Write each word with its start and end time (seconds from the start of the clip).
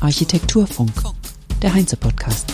Architekturfunk. 0.00 0.02
Architekturfunk. 0.02 0.92
Der 1.62 1.72
Heinze-Podcast. 1.72 2.52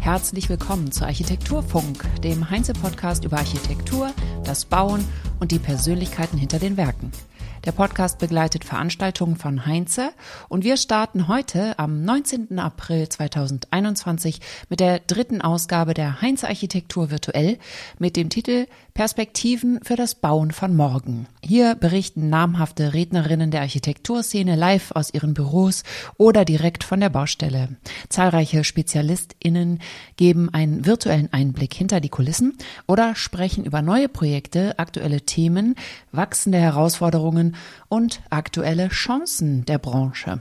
Herzlich 0.00 0.48
willkommen 0.48 0.92
zu 0.92 1.04
Architekturfunk, 1.04 2.04
dem 2.22 2.50
Heinze-Podcast 2.50 3.24
über 3.24 3.38
Architektur, 3.38 4.12
das 4.44 4.66
Bauen 4.66 5.02
und 5.40 5.50
die 5.50 5.58
Persönlichkeiten 5.58 6.36
hinter 6.36 6.58
den 6.58 6.76
Werken. 6.76 7.10
Der 7.64 7.72
Podcast 7.72 8.18
begleitet 8.18 8.62
Veranstaltungen 8.62 9.36
von 9.36 9.64
Heinze 9.64 10.10
und 10.50 10.64
wir 10.64 10.76
starten 10.76 11.28
heute 11.28 11.78
am 11.78 12.04
19. 12.04 12.58
April 12.58 13.08
2021 13.08 14.40
mit 14.68 14.80
der 14.80 14.98
dritten 14.98 15.40
Ausgabe 15.40 15.94
der 15.94 16.20
Heinze 16.20 16.46
Architektur 16.46 17.10
virtuell 17.10 17.58
mit 17.98 18.16
dem 18.16 18.28
Titel 18.28 18.66
Perspektiven 18.92 19.80
für 19.82 19.96
das 19.96 20.14
Bauen 20.14 20.50
von 20.50 20.76
morgen. 20.76 21.26
Hier 21.42 21.74
berichten 21.74 22.28
namhafte 22.28 22.92
Rednerinnen 22.92 23.50
der 23.50 23.62
Architekturszene 23.62 24.56
live 24.56 24.92
aus 24.92 25.12
ihren 25.14 25.32
Büros 25.32 25.84
oder 26.18 26.44
direkt 26.44 26.84
von 26.84 27.00
der 27.00 27.08
Baustelle. 27.08 27.70
Zahlreiche 28.10 28.62
SpezialistInnen 28.62 29.80
geben 30.16 30.50
einen 30.52 30.84
virtuellen 30.84 31.32
Einblick 31.32 31.72
hinter 31.72 32.00
die 32.00 32.10
Kulissen 32.10 32.58
oder 32.86 33.14
sprechen 33.14 33.64
über 33.64 33.80
neue 33.80 34.10
Projekte, 34.10 34.78
aktuelle 34.78 35.22
Themen, 35.22 35.76
wachsende 36.12 36.58
Herausforderungen 36.58 37.53
und 37.88 38.22
aktuelle 38.30 38.88
Chancen 38.88 39.64
der 39.64 39.78
Branche. 39.78 40.40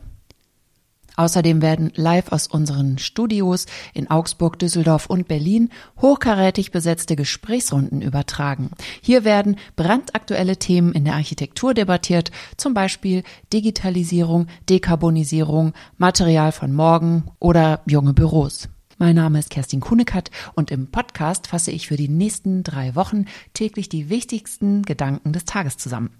Außerdem 1.15 1.61
werden 1.61 1.91
live 1.95 2.31
aus 2.31 2.47
unseren 2.47 2.97
Studios 2.97 3.67
in 3.93 4.09
Augsburg, 4.09 4.57
Düsseldorf 4.57 5.05
und 5.05 5.27
Berlin 5.27 5.69
hochkarätig 6.01 6.71
besetzte 6.71 7.15
Gesprächsrunden 7.15 8.01
übertragen. 8.01 8.71
Hier 9.01 9.23
werden 9.23 9.57
brandaktuelle 9.75 10.57
Themen 10.57 10.91
in 10.93 11.05
der 11.05 11.13
Architektur 11.13 11.73
debattiert, 11.73 12.31
zum 12.57 12.73
Beispiel 12.73 13.23
Digitalisierung, 13.51 14.47
Dekarbonisierung, 14.69 15.73
Material 15.97 16.51
von 16.51 16.73
morgen 16.73 17.25
oder 17.39 17.81
junge 17.85 18.13
Büros. 18.13 18.69
Mein 19.03 19.17
Name 19.17 19.39
ist 19.39 19.49
Kerstin 19.49 19.81
Kunekat 19.81 20.31
und 20.55 20.71
im 20.71 20.87
Podcast 20.87 21.47
fasse 21.47 21.71
ich 21.71 21.89
für 21.89 21.97
die 21.97 22.07
nächsten 22.07 22.63
drei 22.63 22.95
Wochen 22.95 23.25
täglich 23.53 23.89
die 23.89 24.09
wichtigsten 24.09 24.83
Gedanken 24.83 25.33
des 25.33 25.43
Tages 25.43 25.75
zusammen. 25.75 26.11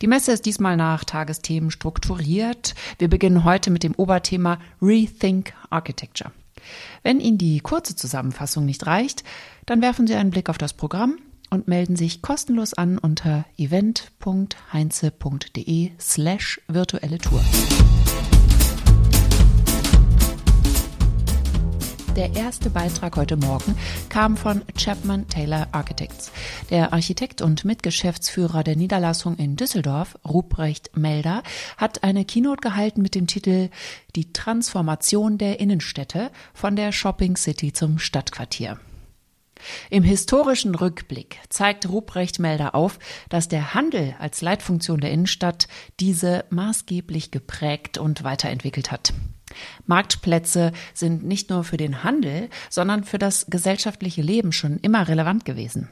Die 0.00 0.06
Messe 0.06 0.32
ist 0.32 0.46
diesmal 0.46 0.78
nach 0.78 1.04
Tagesthemen 1.04 1.70
strukturiert. 1.70 2.74
Wir 2.96 3.10
beginnen 3.10 3.44
heute 3.44 3.70
mit 3.70 3.82
dem 3.82 3.94
Oberthema 3.94 4.58
Rethink 4.80 5.52
Architecture. 5.68 6.32
Wenn 7.02 7.20
Ihnen 7.20 7.36
die 7.36 7.60
kurze 7.60 7.94
Zusammenfassung 7.94 8.64
nicht 8.64 8.86
reicht, 8.86 9.22
dann 9.66 9.82
werfen 9.82 10.06
Sie 10.06 10.14
einen 10.14 10.30
Blick 10.30 10.48
auf 10.48 10.56
das 10.56 10.72
Programm 10.72 11.18
und 11.50 11.68
melden 11.68 11.94
sich 11.94 12.22
kostenlos 12.22 12.72
an 12.72 12.96
unter 12.96 13.44
event.heinze.de 13.58 15.90
slash 16.00 16.58
virtuelle 16.68 17.18
Tour. 17.18 17.44
Der 22.16 22.36
erste 22.36 22.70
Beitrag 22.70 23.16
heute 23.16 23.36
Morgen 23.36 23.76
kam 24.08 24.36
von 24.36 24.62
Chapman 24.78 25.26
Taylor 25.26 25.66
Architects. 25.72 26.30
Der 26.70 26.92
Architekt 26.92 27.42
und 27.42 27.64
Mitgeschäftsführer 27.64 28.62
der 28.62 28.76
Niederlassung 28.76 29.36
in 29.36 29.56
Düsseldorf, 29.56 30.16
Ruprecht 30.24 30.96
Melder, 30.96 31.42
hat 31.76 32.04
eine 32.04 32.24
Keynote 32.24 32.60
gehalten 32.60 33.02
mit 33.02 33.16
dem 33.16 33.26
Titel 33.26 33.68
Die 34.14 34.32
Transformation 34.32 35.38
der 35.38 35.58
Innenstädte 35.58 36.30
von 36.52 36.76
der 36.76 36.92
Shopping 36.92 37.34
City 37.36 37.72
zum 37.72 37.98
Stadtquartier. 37.98 38.78
Im 39.90 40.04
historischen 40.04 40.76
Rückblick 40.76 41.40
zeigt 41.48 41.88
Ruprecht 41.88 42.38
Melder 42.38 42.76
auf, 42.76 43.00
dass 43.28 43.48
der 43.48 43.74
Handel 43.74 44.14
als 44.20 44.40
Leitfunktion 44.40 45.00
der 45.00 45.10
Innenstadt 45.10 45.66
diese 45.98 46.44
maßgeblich 46.50 47.32
geprägt 47.32 47.98
und 47.98 48.22
weiterentwickelt 48.22 48.92
hat. 48.92 49.12
Marktplätze 49.86 50.72
sind 50.94 51.24
nicht 51.24 51.50
nur 51.50 51.64
für 51.64 51.76
den 51.76 52.02
Handel, 52.04 52.48
sondern 52.70 53.04
für 53.04 53.18
das 53.18 53.46
gesellschaftliche 53.48 54.22
Leben 54.22 54.52
schon 54.52 54.78
immer 54.78 55.08
relevant 55.08 55.44
gewesen. 55.44 55.88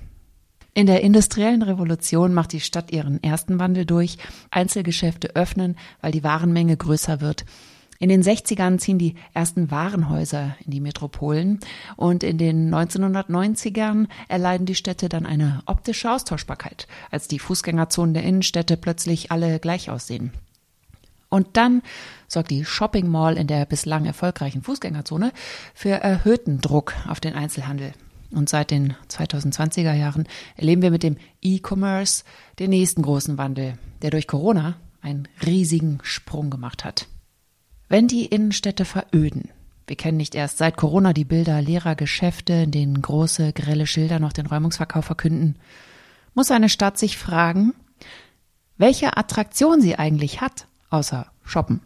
In 0.74 0.86
der 0.86 1.02
industriellen 1.02 1.62
Revolution 1.62 2.32
macht 2.32 2.52
die 2.52 2.60
Stadt 2.60 2.92
ihren 2.92 3.22
ersten 3.22 3.58
Wandel 3.58 3.84
durch. 3.84 4.16
Einzelgeschäfte 4.50 5.36
öffnen, 5.36 5.76
weil 6.00 6.12
die 6.12 6.24
Warenmenge 6.24 6.78
größer 6.78 7.20
wird. 7.20 7.44
In 7.98 8.08
den 8.08 8.22
60ern 8.22 8.78
ziehen 8.78 8.98
die 8.98 9.14
ersten 9.32 9.70
Warenhäuser 9.70 10.56
in 10.64 10.72
die 10.72 10.80
Metropolen 10.80 11.60
und 11.96 12.24
in 12.24 12.36
den 12.36 12.74
1990ern 12.74 14.08
erleiden 14.26 14.66
die 14.66 14.74
Städte 14.74 15.08
dann 15.08 15.24
eine 15.24 15.62
optische 15.66 16.10
Austauschbarkeit, 16.10 16.88
als 17.12 17.28
die 17.28 17.38
Fußgängerzonen 17.38 18.14
der 18.14 18.24
Innenstädte 18.24 18.76
plötzlich 18.76 19.30
alle 19.30 19.60
gleich 19.60 19.88
aussehen. 19.88 20.32
Und 21.32 21.56
dann 21.56 21.80
sorgt 22.28 22.50
die 22.50 22.66
Shopping 22.66 23.08
Mall 23.08 23.38
in 23.38 23.46
der 23.46 23.64
bislang 23.64 24.04
erfolgreichen 24.04 24.60
Fußgängerzone 24.60 25.32
für 25.72 25.88
erhöhten 25.88 26.60
Druck 26.60 26.92
auf 27.08 27.20
den 27.20 27.32
Einzelhandel. 27.32 27.94
Und 28.32 28.50
seit 28.50 28.70
den 28.70 28.94
2020er 29.08 29.94
Jahren 29.94 30.28
erleben 30.56 30.82
wir 30.82 30.90
mit 30.90 31.02
dem 31.02 31.16
E-Commerce 31.40 32.24
den 32.58 32.68
nächsten 32.68 33.00
großen 33.00 33.38
Wandel, 33.38 33.78
der 34.02 34.10
durch 34.10 34.26
Corona 34.26 34.74
einen 35.00 35.26
riesigen 35.42 36.00
Sprung 36.02 36.50
gemacht 36.50 36.84
hat. 36.84 37.06
Wenn 37.88 38.08
die 38.08 38.26
Innenstädte 38.26 38.84
veröden, 38.84 39.48
wir 39.86 39.96
kennen 39.96 40.18
nicht 40.18 40.34
erst 40.34 40.58
seit 40.58 40.76
Corona 40.76 41.14
die 41.14 41.24
Bilder 41.24 41.62
leerer 41.62 41.94
Geschäfte, 41.94 42.52
in 42.52 42.72
denen 42.72 43.00
große, 43.00 43.54
grelle 43.54 43.86
Schilder 43.86 44.18
noch 44.18 44.34
den 44.34 44.46
Räumungsverkauf 44.46 45.06
verkünden, 45.06 45.56
muss 46.34 46.50
eine 46.50 46.68
Stadt 46.68 46.98
sich 46.98 47.16
fragen, 47.16 47.72
welche 48.76 49.16
Attraktion 49.16 49.80
sie 49.80 49.96
eigentlich 49.96 50.42
hat 50.42 50.66
außer 50.92 51.26
shoppen. 51.44 51.80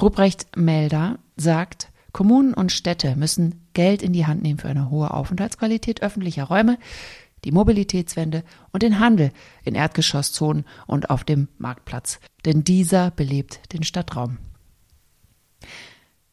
Ruprecht 0.00 0.56
Melder 0.56 1.18
sagt, 1.36 1.90
Kommunen 2.12 2.54
und 2.54 2.72
Städte 2.72 3.16
müssen 3.16 3.66
Geld 3.74 4.02
in 4.02 4.12
die 4.12 4.26
Hand 4.26 4.42
nehmen 4.42 4.58
für 4.58 4.68
eine 4.68 4.90
hohe 4.90 5.10
Aufenthaltsqualität 5.10 6.02
öffentlicher 6.02 6.44
Räume, 6.44 6.78
die 7.44 7.52
Mobilitätswende 7.52 8.42
und 8.72 8.82
den 8.82 8.98
Handel 8.98 9.32
in 9.64 9.74
Erdgeschosszonen 9.74 10.64
und 10.86 11.10
auf 11.10 11.24
dem 11.24 11.48
Marktplatz, 11.58 12.18
denn 12.44 12.64
dieser 12.64 13.10
belebt 13.10 13.72
den 13.72 13.82
Stadtraum. 13.82 14.38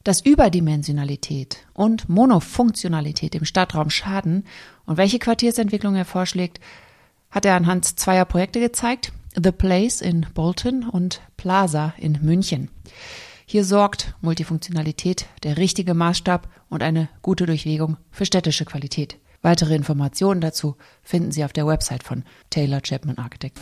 Dass 0.04 0.22
Überdimensionalität 0.22 1.66
und 1.74 2.10
Monofunktionalität 2.10 3.36
im 3.36 3.46
Stadtraum 3.46 3.90
schaden 3.90 4.46
und 4.86 4.98
welche 4.98 5.20
Quartiersentwicklung 5.20 5.96
er 5.96 6.06
vorschlägt, 6.06 6.60
hat 7.30 7.46
er 7.46 7.56
anhand 7.56 7.86
zweier 7.86 8.26
Projekte 8.26 8.60
gezeigt, 8.60 9.12
The 9.42 9.52
Place 9.52 10.02
in 10.02 10.28
Bolton 10.34 10.88
und 10.88 11.22
Plaza 11.38 11.94
in 11.98 12.20
München. 12.22 12.70
Hier 13.46 13.66
sorgt 13.66 14.14
Multifunktionalität, 14.22 15.26
der 15.44 15.58
richtige 15.58 15.94
Maßstab 15.94 16.48
und 16.70 16.84
eine 16.84 17.10
gute 17.22 17.46
Durchlegung 17.46 17.98
für 18.12 18.26
städtische 18.26 18.66
Qualität. 18.66 19.18
Weitere 19.42 19.76
Informationen 19.76 20.40
dazu 20.40 20.76
finden 21.02 21.32
Sie 21.32 21.44
auf 21.44 21.52
der 21.52 21.68
Website 21.68 22.04
von 22.04 22.24
Taylor 22.50 22.82
Chapman 22.82 23.18
Architects. 23.18 23.62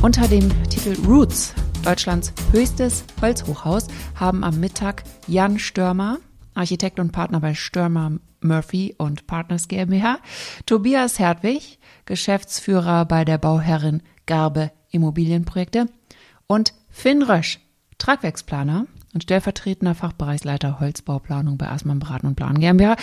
Unter 0.00 0.26
dem 0.26 0.50
Titel 0.68 0.96
Roots, 1.06 1.54
Deutschlands 1.84 2.32
höchstes 2.50 3.04
Holzhochhaus, 3.20 3.86
haben 4.14 4.42
am 4.44 4.58
Mittag 4.58 5.04
Jan 5.28 5.58
Störmer, 5.58 6.18
Architekt 6.54 7.00
und 7.00 7.12
Partner 7.12 7.40
bei 7.40 7.54
Störmer 7.54 8.18
Murphy 8.40 8.94
und 8.98 9.26
Partners 9.26 9.68
GmbH, 9.68 10.18
Tobias 10.66 11.18
Hertwig, 11.18 11.78
Geschäftsführer 12.04 13.04
bei 13.04 13.24
der 13.24 13.38
Bauherrin 13.38 14.02
Garbe 14.26 14.72
Immobilienprojekte 14.90 15.86
und 16.46 16.74
Finn 16.90 17.22
Rösch, 17.22 17.60
Tragwerksplaner 17.98 18.86
und 19.14 19.22
stellvertretender 19.22 19.94
Fachbereichsleiter 19.94 20.80
Holzbauplanung 20.80 21.58
bei 21.58 21.68
Assmann 21.68 21.98
Braten 21.98 22.26
und 22.26 22.36
Plan 22.36 22.58
GmbH, 22.58 22.96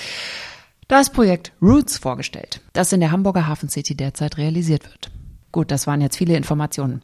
das 0.88 1.12
Projekt 1.12 1.52
Roots 1.62 1.98
vorgestellt, 1.98 2.62
das 2.74 2.94
in 2.94 3.00
der 3.00 3.12
Hamburger 3.12 3.48
Hafen 3.48 3.70
City 3.70 3.96
derzeit 3.96 4.38
realisiert 4.38 4.86
wird. 4.86 5.12
Gut, 5.52 5.72
das 5.72 5.88
waren 5.88 6.02
jetzt 6.02 6.18
viele 6.18 6.36
Informationen. 6.36 7.02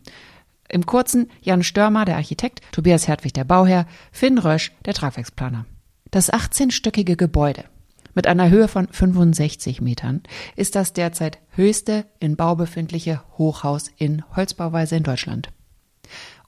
Im 0.67 0.85
kurzen 0.85 1.29
Jan 1.41 1.63
Störmer, 1.63 2.05
der 2.05 2.15
Architekt, 2.15 2.61
Tobias 2.71 3.07
Hertwig, 3.07 3.33
der 3.33 3.43
Bauherr, 3.43 3.85
Finn 4.11 4.37
Rösch, 4.39 4.71
der 4.85 4.95
Tragwerksplaner. 4.95 5.65
Das 6.15 6.31
18-stöckige 6.31 7.17
Gebäude 7.17 7.65
mit 8.13 8.25
einer 8.25 8.49
Höhe 8.49 8.69
von 8.69 8.87
65 8.87 9.81
Metern 9.81 10.23
ist 10.55 10.75
das 10.75 10.93
derzeit 10.93 11.39
höchste 11.49 12.05
in 12.21 12.37
Bau 12.37 12.55
befindliche 12.55 13.21
Hochhaus 13.37 13.89
in 13.97 14.23
Holzbauweise 14.33 14.95
in 14.95 15.03
Deutschland. 15.03 15.49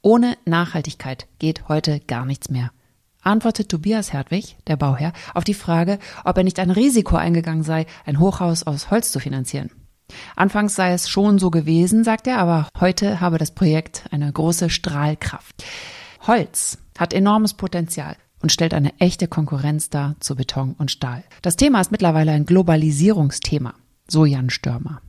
Ohne 0.01 0.37
Nachhaltigkeit 0.45 1.27
geht 1.37 1.67
heute 1.67 1.99
gar 1.99 2.25
nichts 2.25 2.49
mehr. 2.49 2.71
Antwortet 3.21 3.67
Tobias 3.67 4.13
Hertwig, 4.13 4.55
der 4.67 4.77
Bauherr, 4.77 5.11
auf 5.33 5.43
die 5.43 5.53
Frage, 5.53 5.99
ob 6.23 6.37
er 6.37 6.45
nicht 6.45 6.59
ein 6.59 6.71
Risiko 6.71 7.17
eingegangen 7.17 7.63
sei, 7.63 7.87
ein 8.05 8.21
Hochhaus 8.21 8.63
aus 8.63 8.89
Holz 8.89 9.11
zu 9.11 9.19
finanzieren. 9.19 9.71
Anfangs 10.37 10.75
sei 10.75 10.93
es 10.93 11.09
schon 11.09 11.39
so 11.39 11.51
gewesen, 11.51 12.05
sagt 12.05 12.27
er, 12.27 12.37
aber 12.37 12.69
heute 12.79 13.19
habe 13.19 13.37
das 13.37 13.51
Projekt 13.51 14.05
eine 14.11 14.31
große 14.31 14.69
Strahlkraft. 14.69 15.65
Holz 16.25 16.77
hat 16.97 17.13
enormes 17.13 17.53
Potenzial 17.53 18.15
und 18.41 18.51
stellt 18.51 18.73
eine 18.73 18.97
echte 18.99 19.27
Konkurrenz 19.27 19.89
dar 19.89 20.15
zu 20.19 20.35
Beton 20.35 20.75
und 20.77 20.91
Stahl. 20.91 21.23
Das 21.41 21.55
Thema 21.55 21.81
ist 21.81 21.91
mittlerweile 21.91 22.31
ein 22.31 22.45
Globalisierungsthema, 22.45 23.73
so 24.07 24.25
Jan 24.25 24.49
Störmer. 24.49 25.01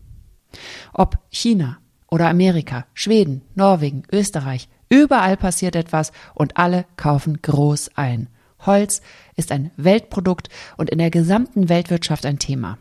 Ob 0.92 1.19
China 1.30 1.78
oder 2.10 2.28
Amerika, 2.28 2.86
Schweden, 2.94 3.42
Norwegen, 3.54 4.04
Österreich, 4.10 4.69
überall 4.88 5.36
passiert 5.36 5.76
etwas 5.76 6.12
und 6.34 6.56
alle 6.56 6.86
kaufen 6.96 7.40
groß 7.42 7.90
ein. 7.96 8.28
Holz 8.60 9.02
ist 9.36 9.52
ein 9.52 9.70
Weltprodukt 9.76 10.48
und 10.76 10.90
in 10.90 10.98
der 10.98 11.10
gesamten 11.10 11.69
Weltwirtschaft 11.69 12.26
ein 12.26 12.38
Thema. 12.38 12.78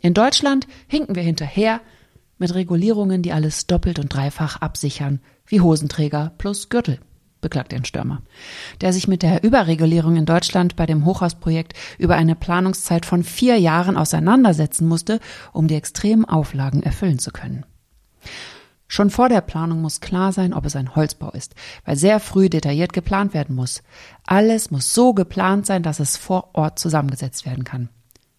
In 0.00 0.14
Deutschland 0.14 0.66
hinken 0.86 1.16
wir 1.16 1.22
hinterher 1.22 1.80
mit 2.38 2.54
Regulierungen, 2.54 3.22
die 3.22 3.32
alles 3.32 3.66
doppelt 3.66 3.98
und 3.98 4.14
dreifach 4.14 4.60
absichern, 4.60 5.20
wie 5.46 5.60
Hosenträger 5.60 6.32
plus 6.38 6.68
Gürtel, 6.68 7.00
beklagt 7.40 7.72
ein 7.74 7.84
Stürmer, 7.84 8.22
der 8.80 8.92
sich 8.92 9.08
mit 9.08 9.22
der 9.22 9.42
Überregulierung 9.44 10.16
in 10.16 10.26
Deutschland 10.26 10.76
bei 10.76 10.86
dem 10.86 11.04
Hochhausprojekt 11.04 11.74
über 11.98 12.16
eine 12.16 12.34
Planungszeit 12.34 13.06
von 13.06 13.24
vier 13.24 13.58
Jahren 13.58 13.96
auseinandersetzen 13.96 14.86
musste, 14.86 15.20
um 15.52 15.68
die 15.68 15.74
extremen 15.76 16.24
Auflagen 16.24 16.82
erfüllen 16.82 17.18
zu 17.18 17.30
können. 17.30 17.64
Schon 18.90 19.10
vor 19.10 19.28
der 19.28 19.42
Planung 19.42 19.82
muss 19.82 20.00
klar 20.00 20.32
sein, 20.32 20.54
ob 20.54 20.64
es 20.64 20.74
ein 20.74 20.96
Holzbau 20.96 21.30
ist, 21.30 21.54
weil 21.84 21.96
sehr 21.96 22.20
früh 22.20 22.48
detailliert 22.48 22.94
geplant 22.94 23.34
werden 23.34 23.54
muss. 23.54 23.82
Alles 24.24 24.70
muss 24.70 24.94
so 24.94 25.12
geplant 25.12 25.66
sein, 25.66 25.82
dass 25.82 26.00
es 26.00 26.16
vor 26.16 26.50
Ort 26.54 26.78
zusammengesetzt 26.78 27.44
werden 27.44 27.64
kann. 27.64 27.90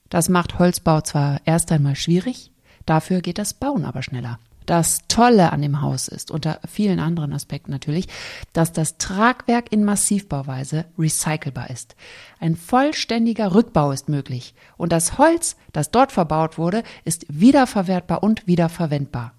Das 0.09 0.27
macht 0.27 0.57
Holzbau 0.57 1.01
zwar 1.01 1.39
erst 1.45 1.71
einmal 1.71 1.95
schwierig, 1.95 2.51
dafür 2.87 3.21
geht 3.21 3.37
das 3.37 3.53
Bauen 3.53 3.85
aber 3.85 4.01
schneller. 4.01 4.39
Das 4.69 5.07
Tolle 5.07 5.51
an 5.51 5.63
dem 5.63 5.81
Haus 5.81 6.07
ist, 6.07 6.29
unter 6.29 6.59
vielen 6.67 6.99
anderen 6.99 7.33
Aspekten 7.33 7.71
natürlich, 7.71 8.07
dass 8.53 8.71
das 8.71 8.99
Tragwerk 8.99 9.71
in 9.71 9.83
Massivbauweise 9.83 10.85
recycelbar 10.95 11.71
ist. 11.71 11.95
Ein 12.39 12.55
vollständiger 12.55 13.55
Rückbau 13.55 13.91
ist 13.91 14.09
möglich 14.09 14.53
und 14.77 14.91
das 14.91 15.17
Holz, 15.17 15.55
das 15.71 15.89
dort 15.89 16.11
verbaut 16.11 16.59
wurde, 16.59 16.83
ist 17.03 17.25
wiederverwertbar 17.29 18.21
und 18.21 18.45
wiederverwendbar. 18.45 19.33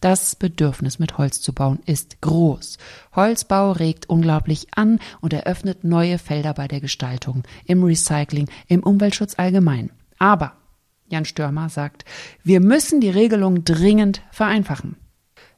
Das 0.00 0.34
Bedürfnis, 0.34 0.98
mit 0.98 1.16
Holz 1.16 1.40
zu 1.40 1.52
bauen, 1.52 1.78
ist 1.86 2.20
groß. 2.22 2.78
Holzbau 3.14 3.70
regt 3.70 4.08
unglaublich 4.08 4.66
an 4.74 4.98
und 5.20 5.32
eröffnet 5.32 5.84
neue 5.84 6.18
Felder 6.18 6.54
bei 6.54 6.66
der 6.66 6.80
Gestaltung, 6.80 7.44
im 7.66 7.84
Recycling, 7.84 8.50
im 8.66 8.82
Umweltschutz 8.82 9.38
allgemein. 9.38 9.92
Aber, 10.18 10.56
Jan 11.08 11.24
Störmer 11.24 11.68
sagt, 11.68 12.04
wir 12.42 12.60
müssen 12.60 13.00
die 13.00 13.10
Regelung 13.10 13.64
dringend 13.64 14.22
vereinfachen. 14.30 14.96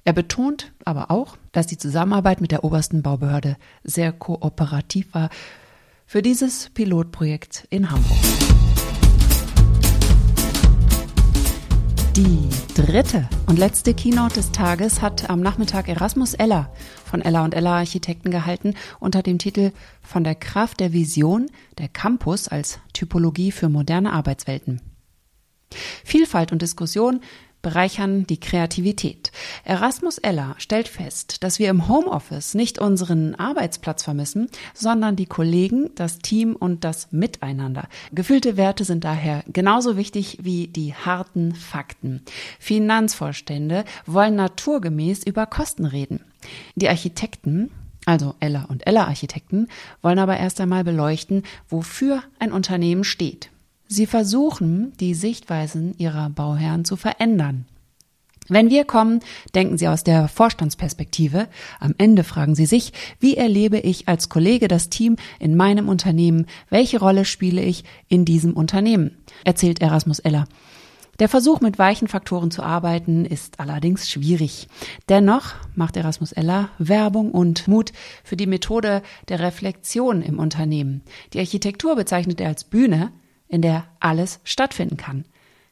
Er 0.04 0.12
betont 0.12 0.72
aber 0.84 1.10
auch, 1.10 1.36
dass 1.52 1.66
die 1.66 1.78
Zusammenarbeit 1.78 2.40
mit 2.40 2.52
der 2.52 2.64
obersten 2.64 3.02
Baubehörde 3.02 3.56
sehr 3.82 4.12
kooperativ 4.12 5.12
war 5.14 5.30
für 6.06 6.22
dieses 6.22 6.70
Pilotprojekt 6.70 7.66
in 7.70 7.90
Hamburg. 7.90 8.16
Die 12.16 12.48
dritte 12.74 13.28
und 13.46 13.58
letzte 13.58 13.92
Keynote 13.92 14.36
des 14.36 14.50
Tages 14.50 15.02
hat 15.02 15.28
am 15.28 15.40
Nachmittag 15.40 15.88
Erasmus 15.88 16.32
Eller 16.32 16.72
von 17.04 17.20
Eller 17.20 17.44
und 17.44 17.52
Eller 17.52 17.72
Architekten 17.72 18.30
gehalten 18.30 18.74
unter 19.00 19.22
dem 19.22 19.38
Titel 19.38 19.72
Von 20.00 20.24
der 20.24 20.34
Kraft 20.34 20.80
der 20.80 20.94
Vision 20.94 21.50
der 21.78 21.88
Campus 21.88 22.48
als 22.48 22.78
Typologie 22.94 23.52
für 23.52 23.68
moderne 23.68 24.12
Arbeitswelten. 24.12 24.80
Vielfalt 26.04 26.52
und 26.52 26.62
Diskussion 26.62 27.20
bereichern 27.66 28.28
die 28.28 28.38
Kreativität. 28.38 29.32
Erasmus 29.64 30.18
Eller 30.18 30.54
stellt 30.58 30.86
fest, 30.86 31.42
dass 31.42 31.58
wir 31.58 31.68
im 31.68 31.88
Homeoffice 31.88 32.54
nicht 32.54 32.78
unseren 32.78 33.34
Arbeitsplatz 33.34 34.04
vermissen, 34.04 34.48
sondern 34.72 35.16
die 35.16 35.26
Kollegen, 35.26 35.90
das 35.96 36.20
Team 36.20 36.54
und 36.54 36.84
das 36.84 37.10
Miteinander. 37.10 37.88
Gefühlte 38.12 38.56
Werte 38.56 38.84
sind 38.84 39.02
daher 39.02 39.42
genauso 39.52 39.96
wichtig 39.96 40.38
wie 40.42 40.68
die 40.68 40.94
harten 40.94 41.56
Fakten. 41.56 42.22
Finanzvorstände 42.60 43.84
wollen 44.06 44.36
naturgemäß 44.36 45.24
über 45.24 45.46
Kosten 45.46 45.86
reden. 45.86 46.20
Die 46.76 46.88
Architekten 46.88 47.72
also 48.08 48.36
Ella 48.38 48.66
und 48.66 48.86
Ella 48.86 49.08
Architekten, 49.08 49.66
wollen 50.00 50.20
aber 50.20 50.36
erst 50.36 50.60
einmal 50.60 50.84
beleuchten, 50.84 51.42
wofür 51.68 52.22
ein 52.38 52.52
Unternehmen 52.52 53.02
steht. 53.02 53.50
Sie 53.88 54.06
versuchen, 54.06 54.92
die 54.98 55.14
Sichtweisen 55.14 55.94
ihrer 55.98 56.28
Bauherren 56.30 56.84
zu 56.84 56.96
verändern. 56.96 57.66
Wenn 58.48 58.70
wir 58.70 58.84
kommen, 58.84 59.20
denken 59.54 59.76
Sie 59.76 59.88
aus 59.88 60.04
der 60.04 60.28
Vorstandsperspektive. 60.28 61.48
Am 61.80 61.94
Ende 61.98 62.22
fragen 62.22 62.54
Sie 62.54 62.66
sich, 62.66 62.92
wie 63.18 63.36
erlebe 63.36 63.78
ich 63.78 64.08
als 64.08 64.28
Kollege 64.28 64.68
das 64.68 64.88
Team 64.88 65.16
in 65.40 65.56
meinem 65.56 65.88
Unternehmen? 65.88 66.46
Welche 66.70 67.00
Rolle 67.00 67.24
spiele 67.24 67.62
ich 67.62 67.84
in 68.08 68.24
diesem 68.24 68.52
Unternehmen? 68.52 69.16
Erzählt 69.44 69.80
Erasmus 69.80 70.20
Eller. 70.20 70.46
Der 71.18 71.28
Versuch, 71.28 71.60
mit 71.60 71.78
weichen 71.78 72.08
Faktoren 72.08 72.50
zu 72.50 72.62
arbeiten, 72.62 73.24
ist 73.24 73.58
allerdings 73.58 74.10
schwierig. 74.10 74.68
Dennoch 75.08 75.54
macht 75.74 75.96
Erasmus 75.96 76.32
Eller 76.32 76.68
Werbung 76.78 77.32
und 77.32 77.66
Mut 77.66 77.92
für 78.22 78.36
die 78.36 78.46
Methode 78.46 79.02
der 79.28 79.40
Reflexion 79.40 80.22
im 80.22 80.38
Unternehmen. 80.38 81.02
Die 81.32 81.40
Architektur 81.40 81.96
bezeichnet 81.96 82.40
er 82.40 82.48
als 82.48 82.64
Bühne, 82.64 83.12
in 83.48 83.62
der 83.62 83.84
alles 84.00 84.40
stattfinden 84.44 84.96
kann. 84.96 85.24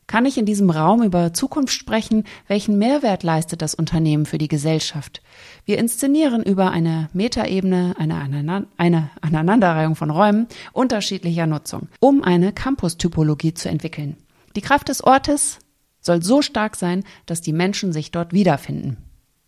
Kann 0.06 0.26
ich 0.26 0.36
in 0.36 0.44
diesem 0.44 0.68
Raum 0.68 1.02
über 1.02 1.32
Zukunft 1.32 1.72
sprechen? 1.72 2.24
Welchen 2.46 2.78
Mehrwert 2.78 3.22
leistet 3.22 3.62
das 3.62 3.74
Unternehmen 3.74 4.26
für 4.26 4.38
die 4.38 4.48
Gesellschaft? 4.48 5.22
Wir 5.64 5.78
inszenieren 5.78 6.42
über 6.42 6.70
eine 6.70 7.08
Metaebene 7.14 7.94
eine, 7.98 8.66
eine 8.76 9.10
Aneinanderreihung 9.22 9.96
von 9.96 10.10
Räumen 10.10 10.46
unterschiedlicher 10.72 11.46
Nutzung, 11.46 11.88
um 12.00 12.22
eine 12.22 12.52
Campus-Typologie 12.52 13.54
zu 13.54 13.68
entwickeln. 13.70 14.16
Die 14.56 14.60
Kraft 14.60 14.88
des 14.88 15.02
Ortes 15.02 15.58
soll 16.00 16.22
so 16.22 16.42
stark 16.42 16.76
sein, 16.76 17.02
dass 17.24 17.40
die 17.40 17.54
Menschen 17.54 17.92
sich 17.92 18.10
dort 18.10 18.34
wiederfinden. 18.34 18.98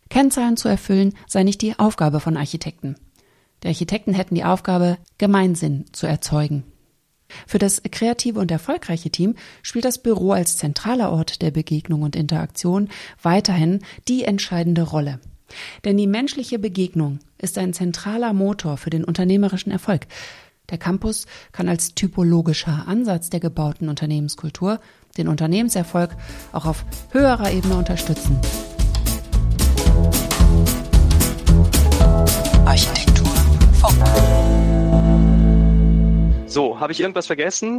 Kennzahlen 0.09 0.57
zu 0.57 0.69
erfüllen 0.69 1.13
sei 1.27 1.43
nicht 1.43 1.61
die 1.61 1.79
Aufgabe 1.79 2.19
von 2.21 2.37
Architekten. 2.37 2.97
Die 3.63 3.69
Architekten 3.69 4.15
hätten 4.15 4.35
die 4.35 4.45
Aufgabe, 4.45 4.97
Gemeinsinn 5.19 5.85
zu 5.93 6.07
erzeugen. 6.07 6.65
Für 7.47 7.59
das 7.59 7.83
kreative 7.91 8.41
und 8.41 8.51
erfolgreiche 8.51 9.11
Team 9.11 9.35
spielt 9.63 9.85
das 9.85 9.99
Büro 9.99 10.33
als 10.33 10.57
zentraler 10.57 11.11
Ort 11.13 11.43
der 11.43 11.51
Begegnung 11.51 12.03
und 12.03 12.17
Interaktion 12.17 12.89
weiterhin 13.23 13.81
die 14.09 14.25
entscheidende 14.25 14.83
Rolle. 14.83 15.21
Denn 15.85 15.97
die 15.97 16.07
menschliche 16.07 16.59
Begegnung 16.59 17.21
ist 17.39 17.59
ein 17.59 17.73
zentraler 17.73 18.33
Motor 18.33 18.77
für 18.77 18.91
den 18.91 19.05
unternehmerischen 19.05 19.71
Erfolg. 19.71 20.07
Der 20.71 20.79
Campus 20.79 21.27
kann 21.53 21.69
als 21.69 21.95
typologischer 21.95 22.89
Ansatz 22.89 23.31
der 23.31 23.41
gebauten 23.41 23.89
Unternehmenskultur 23.89 24.81
den 25.17 25.29
Unternehmenserfolg 25.29 26.11
auch 26.53 26.67
auf 26.67 26.85
höherer 27.13 27.53
Ebene 27.53 27.77
unterstützen. 27.77 28.39
Architektur 32.65 33.35
Funk. 33.81 34.36
So, 36.57 36.81
habe 36.81 36.91
ich 36.91 37.01
irgendwas 37.01 37.27
vergessen? 37.27 37.75